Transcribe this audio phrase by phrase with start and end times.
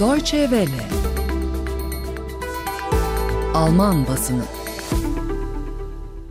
[0.00, 0.88] Deutsche Welle
[3.54, 4.42] Alman basını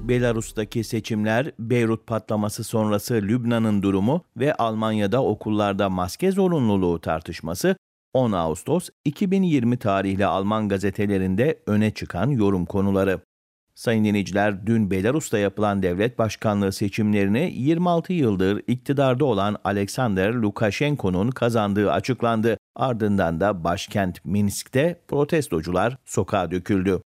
[0.01, 7.75] Belarus'taki seçimler, Beyrut patlaması sonrası Lübnan'ın durumu ve Almanya'da okullarda maske zorunluluğu tartışması
[8.13, 13.20] 10 Ağustos 2020 tarihli Alman gazetelerinde öne çıkan yorum konuları.
[13.75, 21.91] Sayın dinleyiciler, dün Belarus'ta yapılan devlet başkanlığı seçimlerini 26 yıldır iktidarda olan Alexander Lukashenko'nun kazandığı
[21.91, 22.57] açıklandı.
[22.75, 27.01] Ardından da başkent Minsk'te protestocular sokağa döküldü.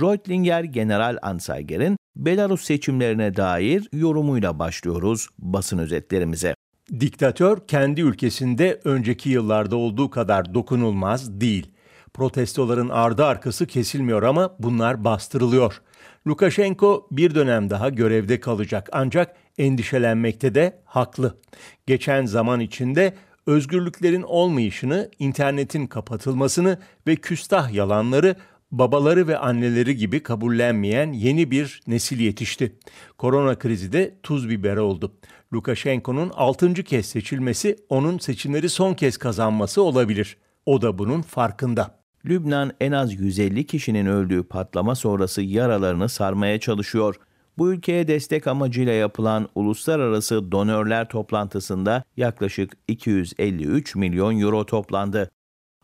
[0.00, 6.54] Reutlinger General Anzeiger'in Belarus seçimlerine dair yorumuyla başlıyoruz basın özetlerimize.
[7.00, 11.72] Diktatör kendi ülkesinde önceki yıllarda olduğu kadar dokunulmaz değil.
[12.14, 15.80] Protestoların ardı arkası kesilmiyor ama bunlar bastırılıyor.
[16.26, 21.38] Lukashenko bir dönem daha görevde kalacak ancak endişelenmekte de haklı.
[21.86, 23.14] Geçen zaman içinde
[23.46, 28.36] özgürlüklerin olmayışını, internetin kapatılmasını ve küstah yalanları
[28.70, 32.76] babaları ve anneleri gibi kabullenmeyen yeni bir nesil yetişti.
[33.18, 35.12] Korona krizi de tuz biber oldu.
[35.52, 36.74] Lukashenko'nun 6.
[36.74, 40.36] kez seçilmesi onun seçimleri son kez kazanması olabilir.
[40.66, 42.01] O da bunun farkında.
[42.26, 47.16] Lübnan en az 150 kişinin öldüğü patlama sonrası yaralarını sarmaya çalışıyor.
[47.58, 55.30] Bu ülkeye destek amacıyla yapılan uluslararası donörler toplantısında yaklaşık 253 milyon euro toplandı.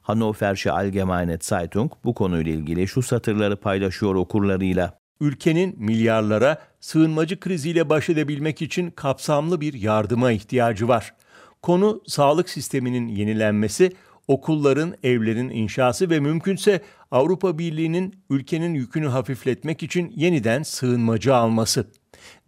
[0.02, 4.98] Hannoversche Allgemeine Zeitung bu konuyla ilgili şu satırları paylaşıyor okurlarıyla.
[5.20, 11.14] Ülkenin milyarlara sığınmacı kriziyle baş edebilmek için kapsamlı bir yardıma ihtiyacı var.
[11.62, 13.92] Konu sağlık sisteminin yenilenmesi,
[14.28, 21.86] okulların, evlerin inşası ve mümkünse Avrupa Birliği'nin ülkenin yükünü hafifletmek için yeniden sığınmacı alması.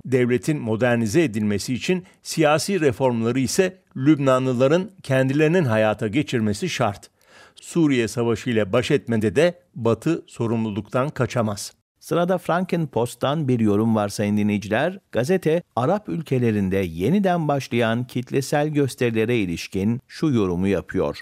[0.05, 7.11] Devletin modernize edilmesi için siyasi reformları ise Lübnanlıların kendilerinin hayata geçirmesi şart.
[7.55, 11.73] Suriye Savaşı ile baş etmede de Batı sorumluluktan kaçamaz.
[12.01, 14.99] Sırada Franken Post'tan bir yorum var sayın dinleyiciler.
[15.13, 21.21] Gazete, Arap ülkelerinde yeniden başlayan kitlesel gösterilere ilişkin şu yorumu yapıyor.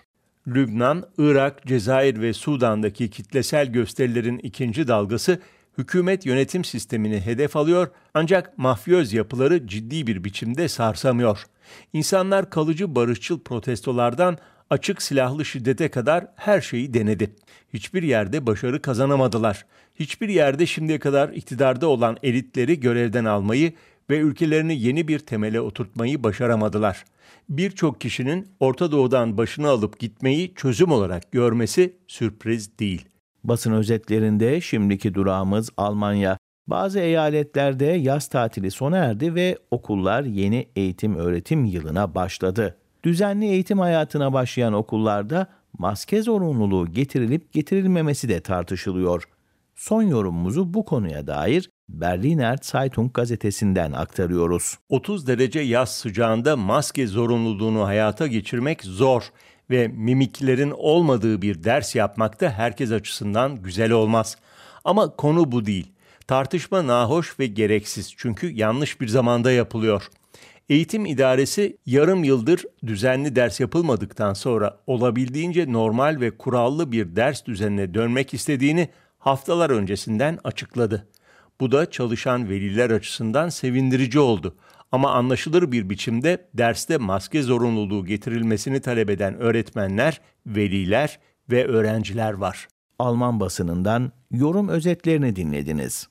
[0.54, 5.40] Lübnan, Irak, Cezayir ve Sudan'daki kitlesel gösterilerin ikinci dalgası
[5.78, 11.44] hükümet yönetim sistemini hedef alıyor ancak mafyöz yapıları ciddi bir biçimde sarsamıyor.
[11.92, 14.38] İnsanlar kalıcı barışçıl protestolardan
[14.70, 17.34] açık silahlı şiddete kadar her şeyi denedi.
[17.74, 19.66] Hiçbir yerde başarı kazanamadılar.
[19.94, 23.72] Hiçbir yerde şimdiye kadar iktidarda olan elitleri görevden almayı
[24.10, 27.04] ve ülkelerini yeni bir temele oturtmayı başaramadılar.
[27.48, 33.08] Birçok kişinin Orta Doğu'dan başını alıp gitmeyi çözüm olarak görmesi sürpriz değil.
[33.44, 36.38] Basın özetlerinde şimdiki durağımız Almanya.
[36.66, 42.76] Bazı eyaletlerde yaz tatili sona erdi ve okullar yeni eğitim öğretim yılına başladı.
[43.04, 45.46] Düzenli eğitim hayatına başlayan okullarda
[45.78, 49.24] maske zorunluluğu getirilip getirilmemesi de tartışılıyor.
[49.74, 54.78] Son yorumumuzu bu konuya dair Berliner Zeitung gazetesinden aktarıyoruz.
[54.88, 59.22] 30 derece yaz sıcağında maske zorunluluğunu hayata geçirmek zor
[59.70, 64.36] ve mimiklerin olmadığı bir ders yapmak da herkes açısından güzel olmaz.
[64.84, 65.92] Ama konu bu değil.
[66.26, 70.08] Tartışma nahoş ve gereksiz çünkü yanlış bir zamanda yapılıyor.
[70.68, 77.94] Eğitim idaresi yarım yıldır düzenli ders yapılmadıktan sonra olabildiğince normal ve kurallı bir ders düzenine
[77.94, 78.88] dönmek istediğini
[79.18, 81.06] haftalar öncesinden açıkladı.
[81.60, 84.56] Bu da çalışan veliler açısından sevindirici oldu.
[84.92, 91.18] Ama anlaşılır bir biçimde derste maske zorunluluğu getirilmesini talep eden öğretmenler, veliler
[91.50, 92.68] ve öğrenciler var.
[92.98, 96.08] Alman basınından yorum özetlerini dinlediniz.